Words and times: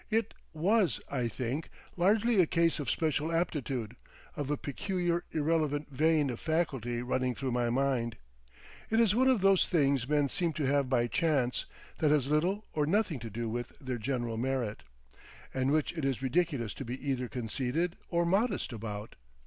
It—was, 0.09 0.99
I 1.11 1.27
think, 1.27 1.69
largely 1.95 2.41
a 2.41 2.47
case 2.47 2.79
of 2.79 2.89
special 2.89 3.31
aptitude, 3.31 3.95
of 4.35 4.49
a 4.49 4.57
peculiar 4.57 5.25
irrelevant 5.31 5.91
vein 5.91 6.31
of 6.31 6.39
faculty 6.39 7.03
running 7.03 7.35
through 7.35 7.51
my 7.51 7.69
mind. 7.69 8.17
It 8.89 8.99
is 8.99 9.13
one 9.13 9.27
of 9.27 9.41
those 9.41 9.67
things 9.67 10.09
men 10.09 10.27
seem 10.27 10.53
to 10.53 10.65
have 10.65 10.89
by 10.89 11.05
chance, 11.05 11.67
that 11.99 12.09
has 12.09 12.25
little 12.27 12.65
or 12.73 12.87
nothing 12.87 13.19
to 13.19 13.29
do 13.29 13.47
with 13.47 13.77
their 13.77 13.99
general 13.99 14.37
merit, 14.37 14.81
and 15.53 15.69
which 15.69 15.95
it 15.95 16.03
is 16.03 16.19
ridiculous 16.23 16.73
to 16.73 16.83
be 16.83 16.97
either 17.07 17.27
conceited 17.29 17.95
or 18.09 18.25
modest 18.25 18.73
about. 18.73 19.15